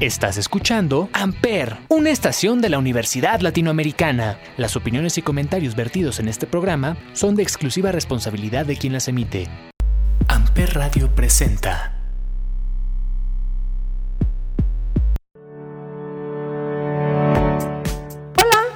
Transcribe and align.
Estás 0.00 0.38
escuchando 0.38 1.10
Amper, 1.12 1.76
una 1.90 2.08
estación 2.08 2.62
de 2.62 2.70
la 2.70 2.78
Universidad 2.78 3.40
Latinoamericana. 3.40 4.38
Las 4.56 4.74
opiniones 4.74 5.18
y 5.18 5.22
comentarios 5.22 5.76
vertidos 5.76 6.20
en 6.20 6.28
este 6.28 6.46
programa 6.46 6.96
son 7.12 7.34
de 7.34 7.42
exclusiva 7.42 7.92
responsabilidad 7.92 8.64
de 8.64 8.78
quien 8.78 8.94
las 8.94 9.08
emite. 9.08 9.46
Amper 10.26 10.72
Radio 10.72 11.14
presenta. 11.14 11.98
Hola, 18.38 18.68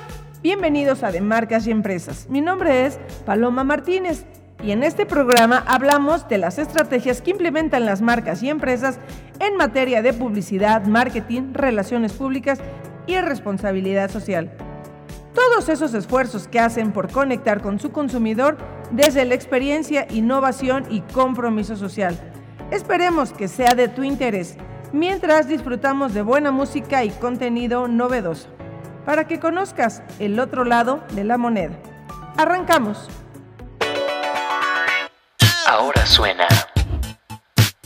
bienvenidos 0.43 1.02
a 1.04 1.11
De 1.11 1.22
Marcas 1.22 1.66
y 1.66 1.70
Empresas. 1.70 2.27
Mi 2.29 2.43
nombre 2.43 2.84
es 2.84 3.00
Paloma 3.25 3.64
Martínez 3.64 4.27
y 4.65 4.73
en 4.73 4.83
este 4.83 5.05
programa 5.05 5.62
hablamos 5.67 6.27
de 6.29 6.39
las 6.39 6.59
estrategias 6.59 7.21
que 7.21 7.33
implementan 7.33 7.85
las 7.85 8.01
marcas 8.01 8.43
y 8.43 8.49
empresas 8.49 8.98
en 9.39 9.57
materia 9.57 10.01
de 10.01 10.15
publicidad, 10.15 10.87
marketing, 10.87 11.53
relaciones 11.53 12.15
públicas 12.15 12.61
y 13.07 13.19
responsabilidad 13.19 14.11
social. 14.11 14.51
Todos 15.35 15.69
esos 15.69 15.93
esfuerzos 15.93 16.48
que 16.48 16.61
hacen 16.61 16.93
por 16.93 17.11
conectar 17.11 17.61
con 17.61 17.79
su 17.79 17.93
consumidor 17.93 18.57
desde 18.91 19.27
la 19.27 19.35
experiencia, 19.35 20.07
innovación 20.11 20.87
y 20.88 21.01
compromiso 21.01 21.77
social. 21.77 22.16
Esperemos 22.71 23.33
que 23.33 23.49
sea 23.49 23.74
de 23.74 23.88
tu 23.88 24.02
interés 24.02 24.57
mientras 24.93 25.46
disfrutamos 25.46 26.15
de 26.15 26.23
buena 26.23 26.52
música 26.52 27.05
y 27.05 27.10
contenido 27.10 27.88
novedoso, 27.88 28.49
para 29.05 29.27
que 29.27 29.41
conozcas 29.41 30.02
el 30.21 30.38
otro 30.41 30.65
lado 30.65 31.02
de 31.15 31.24
la 31.24 31.37
moneda. 31.37 31.74
Arrancamos. 32.38 33.10
Ahora 35.77 36.06
suena 36.06 36.46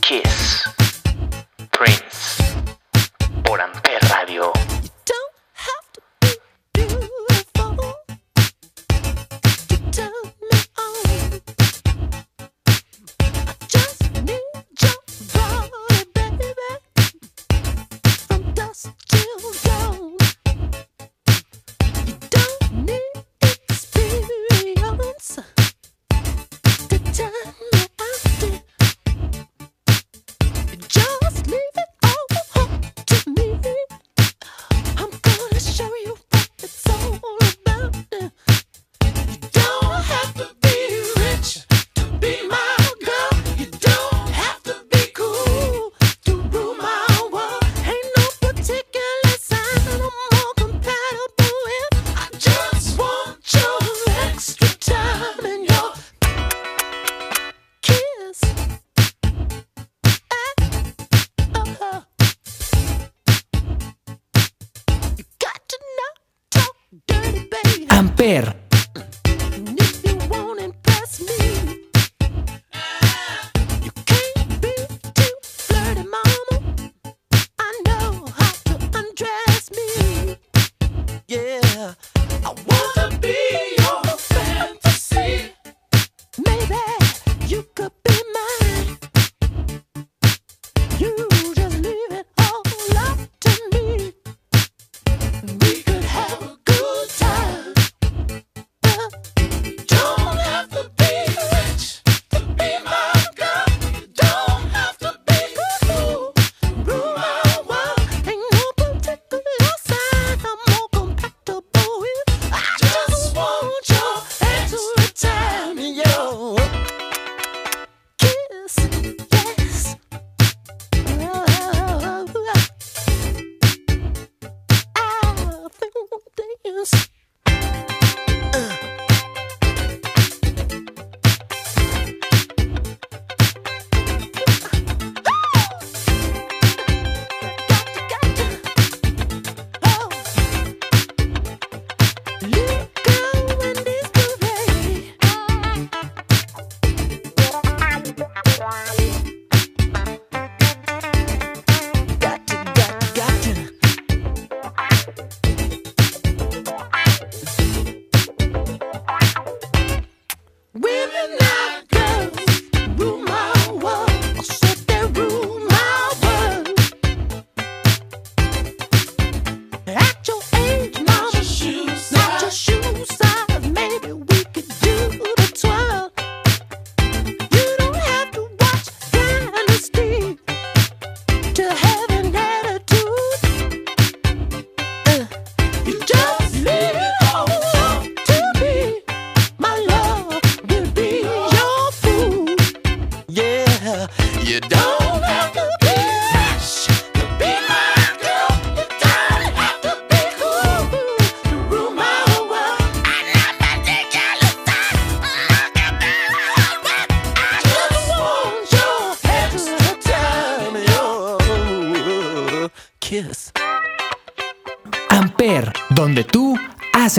Kiss 0.03 0.63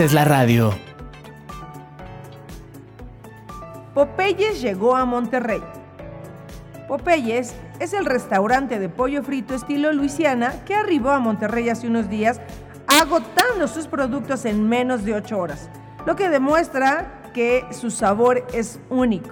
haces 0.00 0.14
la 0.14 0.24
radio. 0.24 0.72
Popeyes 3.92 4.62
llegó 4.62 4.96
a 4.96 5.04
Monterrey. 5.04 5.60
Popeyes 6.88 7.54
es 7.80 7.92
el 7.92 8.06
restaurante 8.06 8.78
de 8.78 8.88
pollo 8.88 9.22
frito 9.22 9.54
estilo 9.54 9.92
Luisiana 9.92 10.54
que 10.64 10.74
arribó 10.74 11.10
a 11.10 11.18
Monterrey 11.18 11.68
hace 11.68 11.86
unos 11.86 12.08
días 12.08 12.40
agotando 12.86 13.68
sus 13.68 13.88
productos 13.88 14.46
en 14.46 14.66
menos 14.66 15.04
de 15.04 15.16
8 15.16 15.38
horas, 15.38 15.68
lo 16.06 16.16
que 16.16 16.30
demuestra 16.30 17.20
que 17.34 17.66
su 17.70 17.90
sabor 17.90 18.46
es 18.54 18.80
único. 18.88 19.28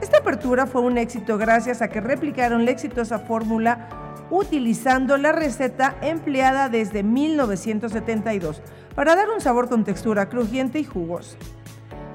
Esta 0.00 0.20
apertura 0.20 0.64
fue 0.64 0.80
un 0.80 0.96
éxito 0.96 1.36
gracias 1.36 1.82
a 1.82 1.88
que 1.88 2.00
replicaron 2.00 2.64
la 2.64 2.70
exitosa 2.70 3.18
fórmula 3.18 3.90
utilizando 4.30 5.18
la 5.18 5.32
receta 5.32 5.96
empleada 6.00 6.70
desde 6.70 7.02
1972 7.02 8.62
para 8.94 9.16
dar 9.16 9.30
un 9.30 9.40
sabor 9.40 9.68
con 9.68 9.84
textura 9.84 10.28
crujiente 10.28 10.78
y 10.78 10.84
jugosa. 10.84 11.36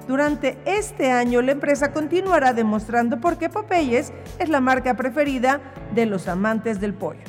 Durante 0.07 0.57
este 0.65 1.11
año 1.11 1.41
la 1.41 1.51
empresa 1.51 1.91
continuará 1.91 2.53
demostrando 2.53 3.19
por 3.19 3.37
qué 3.37 3.49
Popeyes 3.49 4.13
es 4.39 4.49
la 4.49 4.61
marca 4.61 4.95
preferida 4.95 5.59
de 5.93 6.05
los 6.05 6.27
amantes 6.29 6.79
del 6.79 6.93
pollo. 6.93 7.19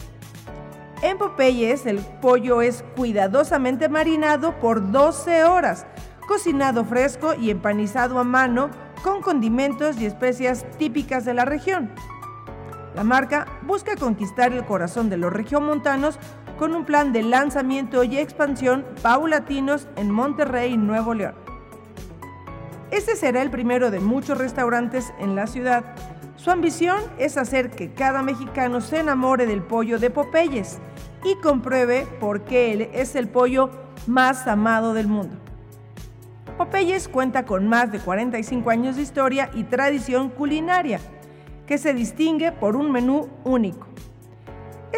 En 1.02 1.18
Popeyes 1.18 1.86
el 1.86 1.98
pollo 1.98 2.62
es 2.62 2.84
cuidadosamente 2.96 3.88
marinado 3.88 4.58
por 4.60 4.92
12 4.92 5.44
horas, 5.44 5.86
cocinado 6.28 6.84
fresco 6.84 7.34
y 7.34 7.50
empanizado 7.50 8.18
a 8.18 8.24
mano 8.24 8.70
con 9.02 9.22
condimentos 9.22 10.00
y 10.00 10.06
especias 10.06 10.64
típicas 10.78 11.24
de 11.24 11.34
la 11.34 11.44
región. 11.44 11.90
La 12.94 13.04
marca 13.04 13.46
busca 13.62 13.96
conquistar 13.96 14.52
el 14.52 14.64
corazón 14.64 15.08
de 15.08 15.16
los 15.16 15.32
regiomontanos 15.32 16.18
con 16.58 16.74
un 16.74 16.84
plan 16.84 17.12
de 17.12 17.22
lanzamiento 17.22 18.02
y 18.02 18.18
expansión 18.18 18.84
paulatinos 19.00 19.86
en 19.96 20.10
Monterrey, 20.10 20.76
Nuevo 20.76 21.14
León. 21.14 21.34
Este 22.90 23.16
será 23.16 23.42
el 23.42 23.50
primero 23.50 23.90
de 23.90 24.00
muchos 24.00 24.38
restaurantes 24.38 25.12
en 25.20 25.36
la 25.36 25.46
ciudad. 25.46 25.84
Su 26.36 26.50
ambición 26.50 27.00
es 27.18 27.36
hacer 27.36 27.70
que 27.70 27.92
cada 27.92 28.22
mexicano 28.22 28.80
se 28.80 29.00
enamore 29.00 29.46
del 29.46 29.62
pollo 29.62 29.98
de 29.98 30.10
Popeyes 30.10 30.78
y 31.24 31.36
compruebe 31.36 32.06
por 32.18 32.42
qué 32.42 32.72
él 32.72 32.88
es 32.92 33.14
el 33.14 33.28
pollo 33.28 33.70
más 34.06 34.46
amado 34.48 34.94
del 34.94 35.06
mundo. 35.06 35.36
Popeyes 36.56 37.08
cuenta 37.08 37.44
con 37.44 37.68
más 37.68 37.92
de 37.92 38.00
45 38.00 38.70
años 38.70 38.96
de 38.96 39.02
historia 39.02 39.50
y 39.54 39.64
tradición 39.64 40.28
culinaria, 40.28 40.98
que 41.66 41.78
se 41.78 41.94
distingue 41.94 42.50
por 42.50 42.74
un 42.74 42.90
menú 42.90 43.28
único. 43.44 43.86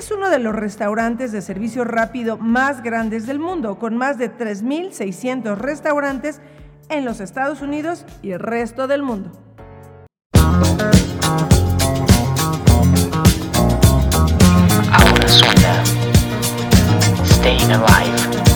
Es 0.00 0.11
uno 0.11 0.31
de 0.31 0.38
los 0.38 0.55
restaurantes 0.55 1.31
de 1.31 1.43
servicio 1.43 1.85
rápido 1.85 2.38
más 2.38 2.82
grandes 2.82 3.26
del 3.26 3.38
mundo, 3.38 3.79
con 3.79 3.99
más 3.99 4.17
de 4.17 4.35
3.600 4.35 5.58
restaurantes 5.58 6.41
en 6.88 7.05
los 7.05 7.20
Estados 7.20 7.61
Unidos 7.61 8.06
y 8.23 8.31
el 8.31 8.41
resto 8.41 8.87
del 8.87 9.02
mundo. 9.02 9.31
Ahora 14.91 15.29
suena 15.29 15.85
Staying 17.26 17.70
Alive 17.70 18.50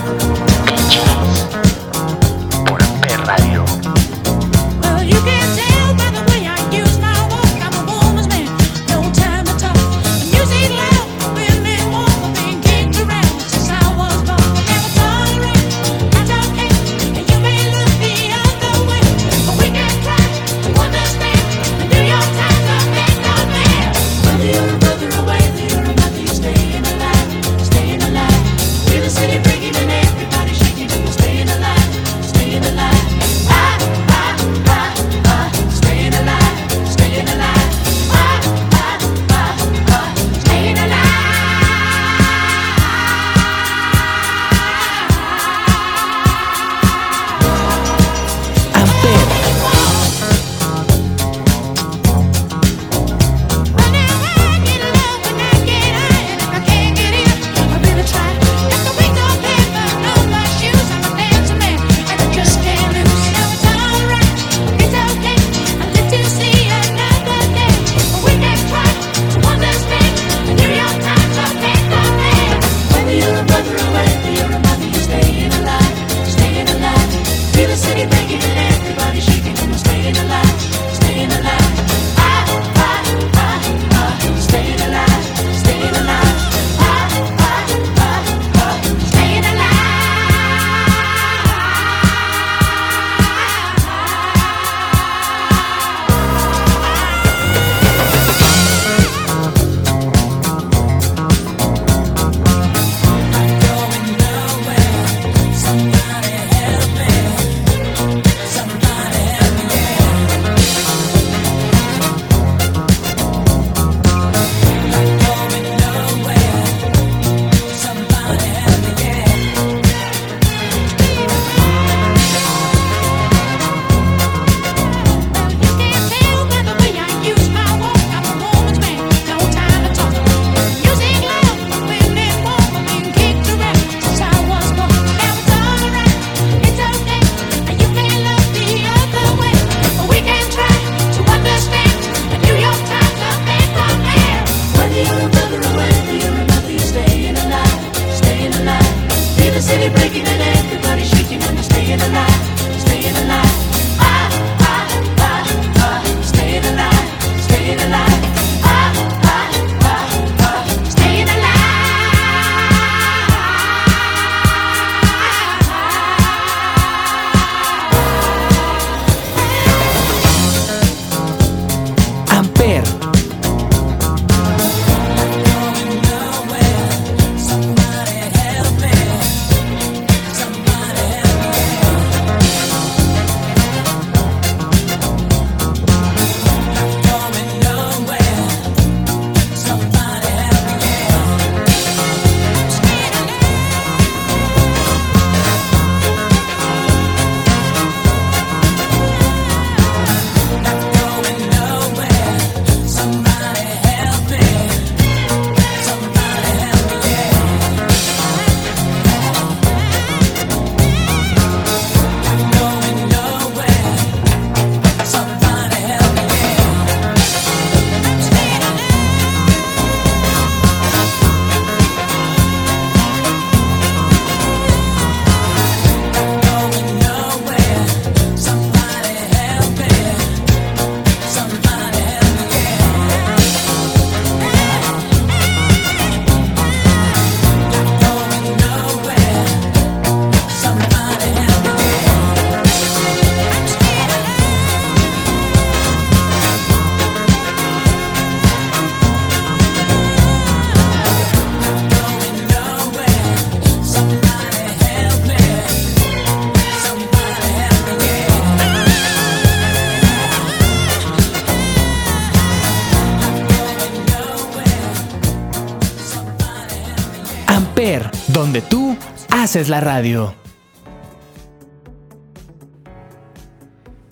donde 268.35 268.62
tú 268.62 268.97
haces 269.31 269.69
la 269.69 269.81
radio. 269.81 270.35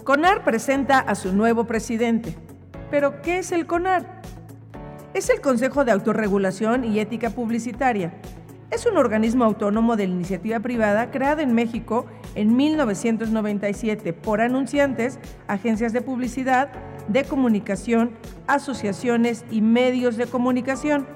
CONAR 0.04 0.44
presenta 0.44 1.00
a 1.00 1.16
su 1.16 1.32
nuevo 1.32 1.64
presidente. 1.66 2.36
¿Pero 2.88 3.20
qué 3.20 3.38
es 3.38 3.50
el 3.50 3.66
CONAR? 3.66 4.22
Es 5.12 5.28
el 5.28 5.40
Consejo 5.40 5.84
de 5.84 5.90
Autorregulación 5.90 6.84
y 6.84 7.00
Ética 7.00 7.30
Publicitaria. 7.30 8.14
Es 8.70 8.86
un 8.86 8.96
organismo 8.96 9.44
autónomo 9.44 9.96
de 9.96 10.06
la 10.06 10.14
iniciativa 10.14 10.60
privada 10.60 11.10
creado 11.10 11.40
en 11.40 11.52
México 11.52 12.06
en 12.36 12.56
1997 12.56 14.12
por 14.12 14.40
anunciantes, 14.40 15.18
agencias 15.48 15.92
de 15.92 16.00
publicidad, 16.00 16.70
de 17.08 17.24
comunicación, 17.24 18.12
asociaciones 18.46 19.44
y 19.50 19.62
medios 19.62 20.16
de 20.16 20.26
comunicación, 20.26 21.06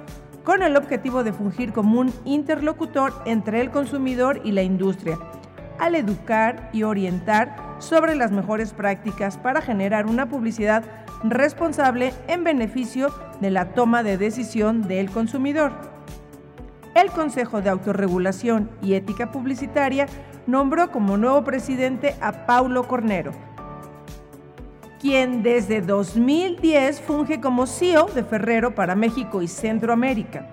con 0.46 0.62
el 0.62 0.76
objetivo 0.76 1.24
de 1.24 1.32
fungir 1.32 1.72
como 1.72 1.98
un 1.98 2.14
interlocutor 2.24 3.12
entre 3.26 3.60
el 3.60 3.72
consumidor 3.72 4.40
y 4.44 4.52
la 4.52 4.62
industria, 4.62 5.18
al 5.80 5.96
educar 5.96 6.70
y 6.72 6.84
orientar 6.84 7.74
sobre 7.80 8.14
las 8.14 8.30
mejores 8.30 8.72
prácticas 8.72 9.38
para 9.38 9.60
generar 9.60 10.06
una 10.06 10.28
publicidad 10.28 10.84
responsable 11.24 12.14
en 12.28 12.44
beneficio 12.44 13.12
de 13.40 13.50
la 13.50 13.74
toma 13.74 14.04
de 14.04 14.18
decisión 14.18 14.82
del 14.82 15.10
consumidor. 15.10 15.72
El 16.94 17.10
Consejo 17.10 17.60
de 17.60 17.70
Autorregulación 17.70 18.70
y 18.80 18.94
Ética 18.94 19.32
Publicitaria 19.32 20.06
nombró 20.46 20.92
como 20.92 21.16
nuevo 21.16 21.42
presidente 21.42 22.14
a 22.20 22.46
Paulo 22.46 22.86
Cornero, 22.86 23.32
quien 25.00 25.42
desde 25.42 25.80
2010 25.80 27.00
funge 27.00 27.40
como 27.40 27.66
CEO 27.66 28.06
de 28.14 28.24
Ferrero 28.24 28.74
para 28.74 28.94
México 28.94 29.42
y 29.42 29.48
Centroamérica. 29.48 30.48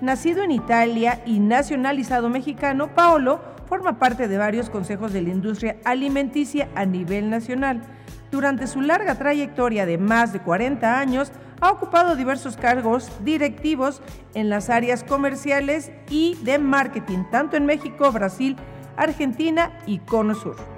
Nacido 0.00 0.42
en 0.42 0.50
Italia 0.50 1.22
y 1.24 1.38
nacionalizado 1.40 2.28
mexicano, 2.28 2.94
Paolo 2.94 3.40
forma 3.68 3.98
parte 3.98 4.28
de 4.28 4.38
varios 4.38 4.70
consejos 4.70 5.12
de 5.12 5.22
la 5.22 5.30
industria 5.30 5.76
alimenticia 5.84 6.68
a 6.74 6.84
nivel 6.84 7.30
nacional. 7.30 7.82
Durante 8.30 8.66
su 8.66 8.80
larga 8.80 9.16
trayectoria 9.16 9.86
de 9.86 9.98
más 9.98 10.32
de 10.32 10.40
40 10.40 10.98
años, 10.98 11.32
ha 11.60 11.70
ocupado 11.70 12.16
diversos 12.16 12.56
cargos 12.56 13.10
directivos 13.24 14.02
en 14.34 14.50
las 14.50 14.68
áreas 14.68 15.02
comerciales 15.02 15.90
y 16.10 16.36
de 16.42 16.58
marketing, 16.58 17.24
tanto 17.30 17.56
en 17.56 17.64
México, 17.64 18.12
Brasil, 18.12 18.56
Argentina 18.96 19.72
y 19.86 19.98
Cono 19.98 20.34
Sur. 20.34 20.75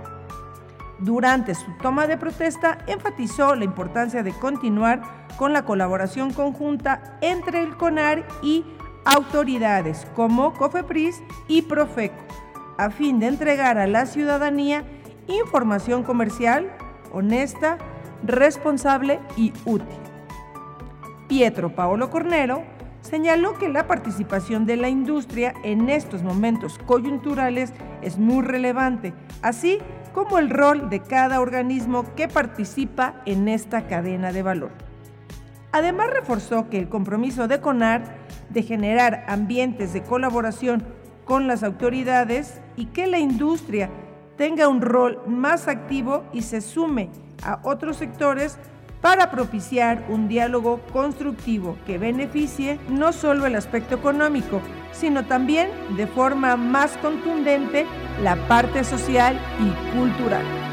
Durante 0.99 1.55
su 1.55 1.71
toma 1.81 2.07
de 2.07 2.17
protesta, 2.17 2.79
enfatizó 2.87 3.55
la 3.55 3.65
importancia 3.65 4.23
de 4.23 4.33
continuar 4.33 5.03
con 5.37 5.53
la 5.53 5.65
colaboración 5.65 6.33
conjunta 6.33 7.19
entre 7.21 7.63
el 7.63 7.77
CONAR 7.77 8.27
y 8.43 8.65
autoridades 9.05 10.07
como 10.17 10.53
COFEPRIS 10.55 11.23
y 11.47 11.63
Profeco, 11.63 12.25
a 12.77 12.91
fin 12.91 13.21
de 13.21 13.29
entregar 13.29 13.79
a 13.79 13.87
la 13.87 14.07
ciudadanía 14.07 14.85
información 15.29 16.03
comercial 16.03 16.71
honesta, 17.13 17.79
responsable 18.25 19.21
y 19.37 19.53
útil. 19.65 19.87
Pietro 21.29 21.75
Paolo 21.75 22.11
Cornero 22.11 22.63
señaló 23.03 23.55
que 23.59 23.69
la 23.69 23.87
participación 23.87 24.67
de 24.67 24.77
la 24.77 24.89
industria 24.89 25.55
en 25.63 25.89
estos 25.89 26.23
momentos 26.23 26.79
coyunturales 26.87 27.73
es 28.03 28.19
muy 28.19 28.45
relevante, 28.45 29.15
así 29.43 29.79
como 30.13 30.39
el 30.39 30.51
rol 30.51 30.91
de 30.91 31.01
cada 31.01 31.41
organismo 31.41 32.15
que 32.15 32.29
participa 32.29 33.23
en 33.27 33.49
esta 33.49 33.87
cadena 33.87 34.33
de 34.33 34.43
valor. 34.43 34.71
Además 35.73 36.11
reforzó 36.11 36.69
que 36.71 36.79
el 36.79 36.89
compromiso 36.89 37.47
de 37.49 37.61
CONAR 37.61 38.03
de 38.49 38.63
generar 38.63 39.25
ambientes 39.29 39.93
de 39.93 40.03
colaboración 40.03 40.83
con 41.25 41.47
las 41.47 41.63
autoridades 41.63 42.61
y 42.77 42.87
que 42.87 43.07
la 43.07 43.19
industria 43.19 43.91
tenga 44.37 44.69
un 44.69 44.81
rol 44.81 45.21
más 45.27 45.69
activo 45.69 46.25
y 46.33 46.43
se 46.43 46.61
sume 46.61 47.11
a 47.43 47.61
otros 47.65 47.99
sectores 47.99 48.59
para 49.01 49.31
propiciar 49.31 50.05
un 50.09 50.29
diálogo 50.29 50.81
constructivo 50.93 51.77
que 51.87 51.99
beneficie 51.99 52.79
no 52.89 53.13
solo 53.13 53.47
el 53.47 53.55
aspecto 53.55 53.95
económico, 53.95 54.61
sino 54.93 55.25
también 55.27 55.71
de 55.97 56.07
forma 56.07 56.57
más 56.57 56.97
contundente 56.99 57.87
la 58.23 58.37
parte 58.49 58.83
social 58.85 59.39
y 59.61 59.97
cultural. 59.97 60.68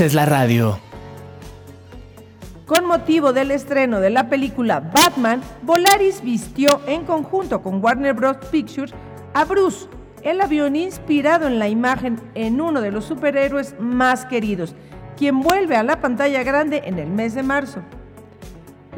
Haces 0.00 0.14
la 0.14 0.24
radio. 0.24 0.80
Con 2.64 2.86
motivo 2.86 3.34
del 3.34 3.50
estreno 3.50 4.00
de 4.00 4.08
la 4.08 4.30
película 4.30 4.80
Batman, 4.80 5.42
Volaris 5.60 6.22
vistió 6.22 6.80
en 6.86 7.04
conjunto 7.04 7.60
con 7.60 7.84
Warner 7.84 8.14
Bros. 8.14 8.38
Pictures 8.50 8.94
a 9.34 9.44
Bruce, 9.44 9.88
el 10.22 10.40
avión 10.40 10.74
inspirado 10.74 11.46
en 11.46 11.58
la 11.58 11.68
imagen 11.68 12.18
en 12.34 12.62
uno 12.62 12.80
de 12.80 12.92
los 12.92 13.04
superhéroes 13.04 13.74
más 13.78 14.24
queridos, 14.24 14.74
quien 15.18 15.40
vuelve 15.40 15.76
a 15.76 15.82
la 15.82 16.00
pantalla 16.00 16.42
grande 16.44 16.80
en 16.86 16.98
el 16.98 17.10
mes 17.10 17.34
de 17.34 17.42
marzo. 17.42 17.82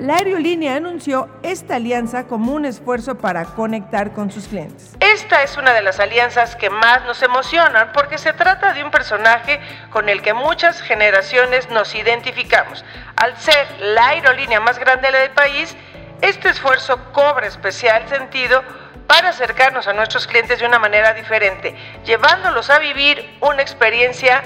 La 0.02 0.16
aerolínea 0.16 0.74
anunció 0.74 1.28
esta 1.44 1.76
alianza 1.76 2.24
como 2.24 2.50
un 2.54 2.64
esfuerzo 2.64 3.18
para 3.18 3.44
conectar 3.44 4.12
con 4.12 4.32
sus 4.32 4.48
clientes. 4.48 4.96
Esta 4.98 5.44
es 5.44 5.56
una 5.56 5.72
de 5.74 5.80
las 5.80 6.00
alianzas 6.00 6.56
que 6.56 6.70
más 6.70 7.04
nos 7.04 7.22
emocionan 7.22 7.92
porque 7.92 8.18
se 8.18 8.32
trata 8.32 8.72
de 8.72 8.82
un 8.82 8.90
personaje 8.90 9.60
con 9.90 10.08
el 10.08 10.20
que 10.20 10.34
muchas 10.34 10.80
generaciones 10.82 11.70
nos 11.70 11.94
identificamos. 11.94 12.84
Al 13.14 13.36
ser 13.38 13.64
la 13.78 14.08
aerolínea 14.08 14.58
más 14.58 14.80
grande 14.80 15.12
del 15.12 15.30
país, 15.30 15.76
este 16.20 16.48
esfuerzo 16.48 16.98
cobra 17.12 17.46
especial 17.46 18.08
sentido 18.08 18.60
para 19.06 19.28
acercarnos 19.28 19.86
a 19.86 19.92
nuestros 19.92 20.26
clientes 20.26 20.58
de 20.58 20.66
una 20.66 20.80
manera 20.80 21.14
diferente, 21.14 21.76
llevándolos 22.04 22.70
a 22.70 22.80
vivir 22.80 23.38
una 23.40 23.62
experiencia 23.62 24.42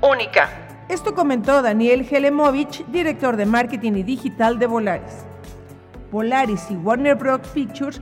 única. 0.00 0.61
Esto 0.88 1.14
comentó 1.14 1.62
Daniel 1.62 2.06
Helemovich, 2.10 2.84
director 2.86 3.36
de 3.36 3.46
marketing 3.46 3.92
y 3.92 4.02
digital 4.02 4.58
de 4.58 4.66
Volaris. 4.66 5.24
Volaris 6.10 6.70
y 6.70 6.74
Warner 6.74 7.14
Bros. 7.14 7.40
Pictures 7.54 8.00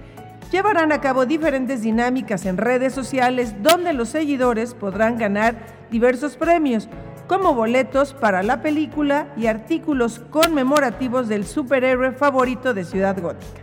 llevarán 0.50 0.90
a 0.90 1.00
cabo 1.00 1.26
diferentes 1.26 1.82
dinámicas 1.82 2.44
en 2.46 2.56
redes 2.56 2.92
sociales 2.92 3.54
donde 3.62 3.92
los 3.92 4.08
seguidores 4.08 4.74
podrán 4.74 5.18
ganar 5.18 5.56
diversos 5.90 6.36
premios, 6.36 6.88
como 7.28 7.54
boletos 7.54 8.12
para 8.12 8.42
la 8.42 8.60
película 8.60 9.28
y 9.36 9.46
artículos 9.46 10.18
conmemorativos 10.30 11.28
del 11.28 11.46
superhéroe 11.46 12.10
favorito 12.12 12.74
de 12.74 12.84
Ciudad 12.84 13.20
Gótica. 13.20 13.60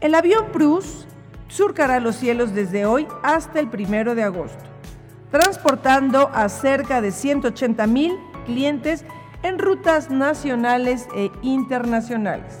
El 0.00 0.14
avión 0.14 0.46
Bruce 0.54 1.06
surcará 1.48 2.00
los 2.00 2.16
cielos 2.16 2.54
desde 2.54 2.86
hoy 2.86 3.06
hasta 3.22 3.60
el 3.60 3.68
primero 3.68 4.14
de 4.14 4.22
agosto, 4.22 4.64
transportando 5.32 6.30
a 6.32 6.48
cerca 6.48 7.00
de 7.00 7.10
180 7.10 7.86
mil 7.88 8.20
clientes 8.44 9.04
en 9.42 9.58
rutas 9.58 10.10
nacionales 10.10 11.08
e 11.16 11.32
internacionales. 11.40 12.60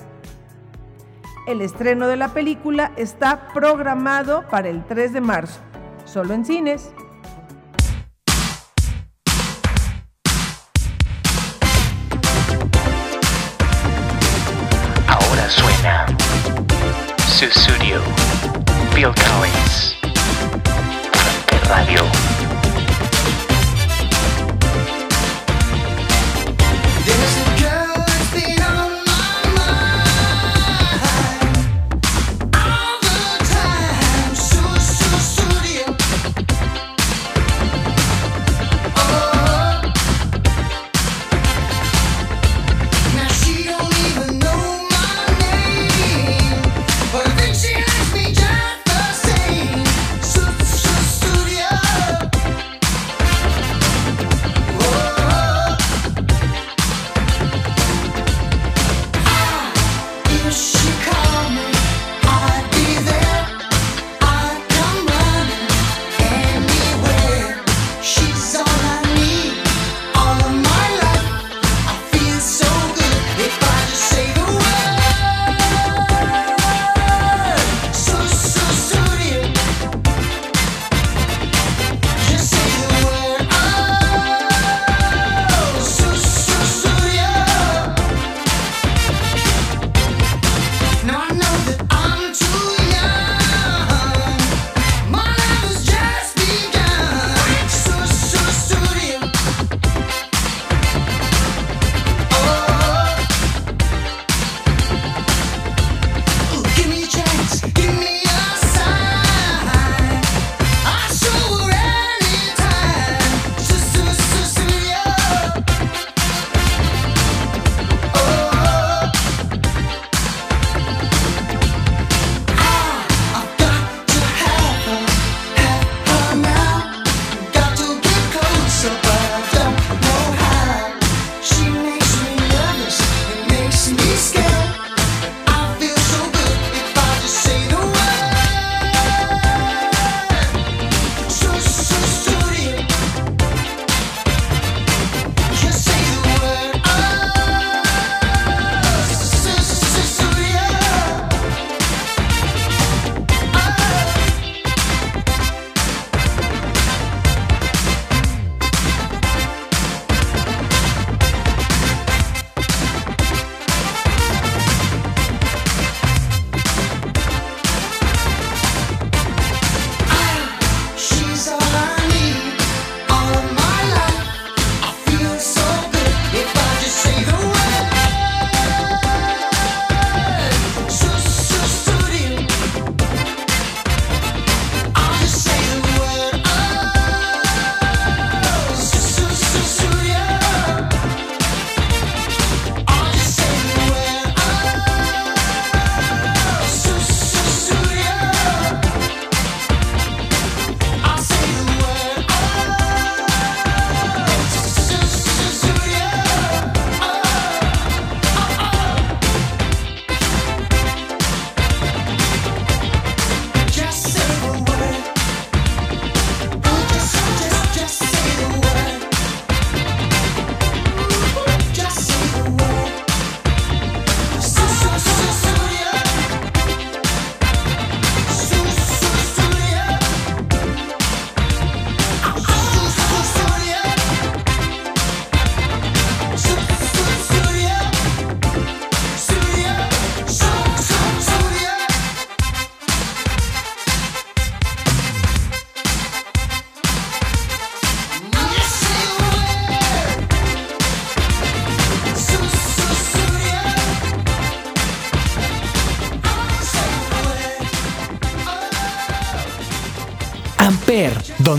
El 1.46 1.60
estreno 1.60 2.06
de 2.06 2.16
la 2.16 2.28
película 2.28 2.92
está 2.96 3.48
programado 3.52 4.48
para 4.48 4.68
el 4.68 4.84
3 4.84 5.12
de 5.12 5.20
marzo, 5.20 5.60
solo 6.06 6.34
en 6.34 6.44
cines. 6.44 6.92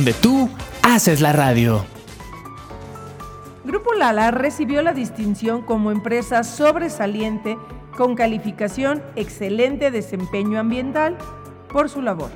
Donde 0.03 0.19
tú 0.19 0.49
haces 0.81 1.21
la 1.21 1.31
radio. 1.31 1.85
Grupo 3.63 3.93
Lala 3.93 4.31
recibió 4.31 4.81
la 4.81 4.91
distinción 4.91 5.61
como 5.61 5.91
empresa 5.91 6.43
sobresaliente 6.43 7.57
con 7.95 8.15
calificación 8.15 9.01
excelente 9.15 9.91
desempeño 9.91 10.59
ambiental 10.59 11.17
por 11.71 11.87
su 11.87 12.01
labor. 12.01 12.31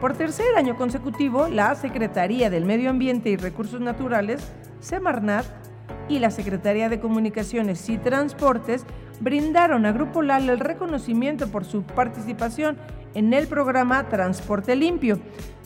Por 0.00 0.16
tercer 0.16 0.56
año 0.56 0.76
consecutivo, 0.76 1.46
la 1.46 1.76
Secretaría 1.76 2.50
del 2.50 2.64
Medio 2.64 2.90
Ambiente 2.90 3.30
y 3.30 3.36
Recursos 3.36 3.80
Naturales, 3.80 4.42
Semarnat, 4.80 5.46
y 6.08 6.18
la 6.18 6.32
Secretaría 6.32 6.88
de 6.88 6.98
Comunicaciones 6.98 7.88
y 7.88 7.98
Transportes 7.98 8.84
brindaron 9.20 9.86
a 9.86 9.92
Grupo 9.92 10.22
Lala 10.22 10.52
el 10.52 10.58
reconocimiento 10.58 11.46
por 11.46 11.64
su 11.64 11.84
participación 11.84 12.78
en 13.14 13.32
el 13.32 13.46
programa 13.46 14.08
Transporte 14.08 14.74
Limpio, 14.74 15.20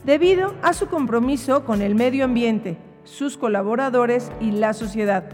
debido 0.07 0.55
a 0.62 0.73
su 0.73 0.87
compromiso 0.87 1.64
con 1.64 1.83
el 1.83 1.97
medio 1.97 2.25
ambiente, 2.25 2.79
sus 3.03 3.37
colaboradores 3.37 4.31
y 4.40 4.53
la 4.53 4.73
sociedad, 4.73 5.25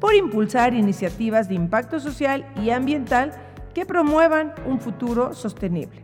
por 0.00 0.14
impulsar 0.14 0.74
iniciativas 0.74 1.48
de 1.48 1.54
impacto 1.54 2.00
social 2.00 2.50
y 2.56 2.70
ambiental 2.70 3.32
que 3.74 3.86
promuevan 3.86 4.54
un 4.66 4.80
futuro 4.80 5.34
sostenible. 5.34 6.02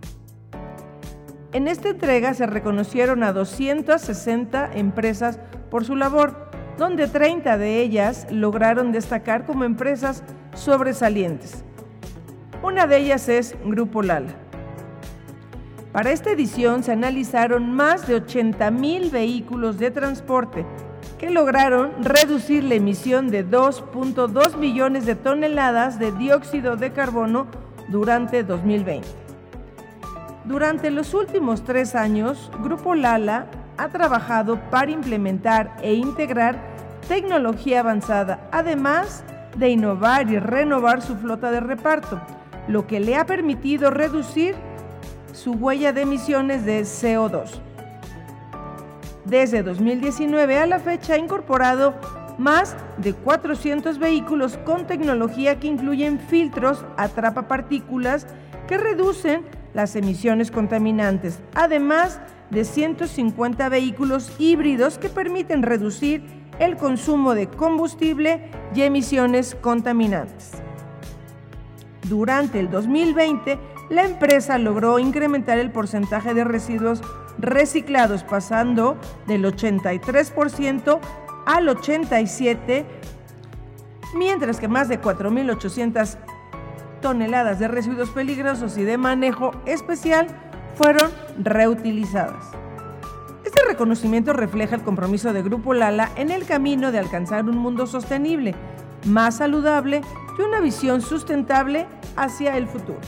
En 1.53 1.67
esta 1.67 1.89
entrega 1.89 2.35
se 2.35 2.47
reconocieron 2.47 3.23
a 3.23 3.33
260 3.33 4.73
empresas 4.75 5.41
por 5.71 5.87
su 5.87 5.97
labor, 5.97 6.51
donde 6.77 7.09
30 7.09 7.57
de 7.57 7.81
ellas 7.81 8.27
lograron 8.31 8.93
destacar 8.93 9.47
como 9.47 9.65
empresas 9.65 10.23
sobresalientes. 10.55 11.65
Una 12.63 12.87
de 12.87 12.99
ellas 12.99 13.29
es 13.31 13.57
Grupo 13.65 14.03
Lala. 14.03 14.48
Para 15.93 16.11
esta 16.11 16.31
edición 16.31 16.83
se 16.83 16.93
analizaron 16.93 17.73
más 17.73 18.07
de 18.07 18.17
80 18.17 18.71
mil 18.71 19.11
vehículos 19.11 19.79
de 19.79 19.91
transporte 19.91 20.67
que 21.19 21.31
lograron 21.31 22.05
reducir 22.05 22.63
la 22.63 22.75
emisión 22.75 23.31
de 23.31 23.49
2.2 23.49 24.57
millones 24.57 25.07
de 25.07 25.15
toneladas 25.15 25.99
de 25.99 26.13
dióxido 26.13 26.77
de 26.77 26.93
carbono 26.93 27.47
durante 27.89 28.45
2020. 28.45 29.09
Durante 30.45 30.91
los 30.91 31.15
últimos 31.15 31.65
tres 31.65 31.95
años, 31.95 32.51
Grupo 32.63 32.95
Lala 32.95 33.47
ha 33.79 33.89
trabajado 33.89 34.61
para 34.71 34.91
implementar 34.91 35.77
e 35.83 35.95
integrar 35.95 36.59
tecnología 37.09 37.81
avanzada, 37.81 38.47
además 38.53 39.25
de 39.57 39.71
innovar 39.71 40.31
y 40.31 40.39
renovar 40.39 41.01
su 41.01 41.17
flota 41.17 41.51
de 41.51 41.61
reparto, 41.61 42.21
lo 42.69 42.87
que 42.87 43.01
le 43.01 43.17
ha 43.17 43.25
permitido 43.27 43.91
reducir 43.91 44.55
su 45.39 45.53
huella 45.53 45.93
de 45.93 46.03
emisiones 46.03 46.65
de 46.65 46.81
CO2. 46.83 47.61
Desde 49.25 49.63
2019 49.63 50.59
a 50.59 50.67
la 50.67 50.81
fecha 50.81 51.15
ha 51.15 51.19
incorporado 51.19 51.95
más 52.39 52.77
de 52.97 53.13
400 53.15 53.99
vehículos 53.99 54.59
con 54.65 54.87
tecnología 54.87 55.61
que 55.61 55.69
incluyen 55.69 56.19
filtros 56.19 56.85
atrapa 56.97 57.47
partículas 57.47 58.27
que 58.67 58.79
reducen 58.79 59.45
las 59.75 59.95
emisiones 59.95 60.51
contaminantes, 60.51 61.41
además 61.55 62.21
de 62.51 62.65
150 62.65 63.69
vehículos 63.69 64.33
híbridos 64.39 64.99
que 64.99 65.09
permiten 65.09 65.63
reducir 65.63 66.25
el 66.59 66.77
consumo 66.77 67.35
de 67.35 67.47
combustible 67.49 68.51
y 68.75 68.83
emisiones 68.83 69.57
contaminantes. 69.61 70.53
Durante 72.09 72.59
el 72.59 72.71
2020, 72.71 73.59
la 73.91 74.05
empresa 74.05 74.59
logró 74.59 74.99
incrementar 74.99 75.59
el 75.59 75.71
porcentaje 75.71 76.35
de 76.35 76.45
residuos 76.45 77.01
reciclados, 77.39 78.23
pasando 78.25 78.97
del 79.27 79.45
83% 79.45 80.99
al 81.47 81.69
87%, 81.69 82.85
mientras 84.15 84.61
que 84.61 84.69
más 84.69 84.89
de 84.89 85.01
4.800 85.01 86.19
toneladas 87.01 87.59
de 87.59 87.69
residuos 87.69 88.11
peligrosos 88.11 88.77
y 88.77 88.83
de 88.83 88.99
manejo 88.99 89.53
especial 89.67 90.27
fueron 90.75 91.11
reutilizadas. 91.39 92.45
Este 93.45 93.63
reconocimiento 93.67 94.33
refleja 94.33 94.75
el 94.75 94.83
compromiso 94.83 95.33
de 95.33 95.43
Grupo 95.43 95.73
Lala 95.75 96.11
en 96.17 96.31
el 96.31 96.45
camino 96.45 96.93
de 96.93 96.99
alcanzar 96.99 97.45
un 97.45 97.57
mundo 97.57 97.87
sostenible, 97.87 98.55
más 99.07 99.37
saludable 99.37 100.03
y 100.39 100.43
una 100.43 100.61
visión 100.61 101.01
sustentable 101.01 101.87
hacia 102.17 102.57
el 102.57 102.67
futuro. 102.67 102.99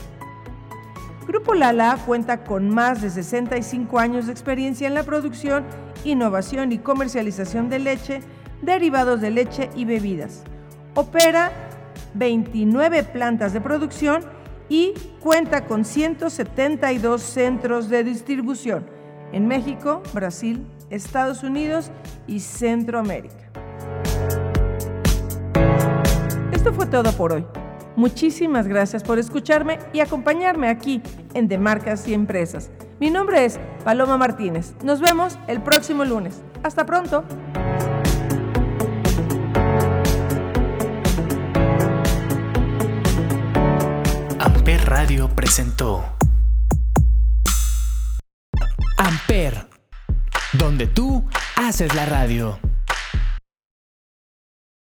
Grupo 1.31 1.53
Lala 1.53 1.97
cuenta 2.05 2.43
con 2.43 2.69
más 2.69 3.01
de 3.01 3.09
65 3.09 3.99
años 3.99 4.25
de 4.25 4.33
experiencia 4.33 4.85
en 4.85 4.93
la 4.93 5.03
producción, 5.03 5.63
innovación 6.03 6.73
y 6.73 6.77
comercialización 6.77 7.69
de 7.69 7.79
leche, 7.79 8.19
derivados 8.61 9.21
de 9.21 9.31
leche 9.31 9.69
y 9.73 9.85
bebidas. 9.85 10.43
Opera 10.93 11.53
29 12.15 13.03
plantas 13.05 13.53
de 13.53 13.61
producción 13.61 14.25
y 14.67 14.93
cuenta 15.21 15.67
con 15.67 15.85
172 15.85 17.21
centros 17.21 17.87
de 17.87 18.03
distribución 18.03 18.85
en 19.31 19.47
México, 19.47 20.03
Brasil, 20.13 20.67
Estados 20.89 21.43
Unidos 21.43 21.91
y 22.27 22.41
Centroamérica. 22.41 23.49
Esto 26.51 26.73
fue 26.73 26.87
todo 26.87 27.13
por 27.13 27.31
hoy. 27.31 27.45
Muchísimas 27.95 28.67
gracias 28.67 29.03
por 29.03 29.19
escucharme 29.19 29.79
y 29.93 29.99
acompañarme 29.99 30.69
aquí 30.69 31.01
en 31.33 31.47
De 31.47 31.57
Marcas 31.57 32.07
y 32.07 32.13
Empresas. 32.13 32.71
Mi 32.99 33.09
nombre 33.09 33.45
es 33.45 33.59
Paloma 33.83 34.17
Martínez. 34.17 34.73
Nos 34.83 35.01
vemos 35.01 35.37
el 35.47 35.61
próximo 35.61 36.05
lunes. 36.05 36.41
Hasta 36.63 36.85
pronto. 36.85 37.23
Amper 44.39 44.85
Radio 44.85 45.29
presentó 45.29 46.05
Amper, 48.97 49.67
donde 50.53 50.85
tú 50.87 51.25
haces 51.55 51.93
la 51.95 52.05
radio. 52.05 52.59